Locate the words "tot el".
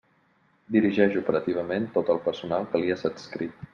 1.99-2.23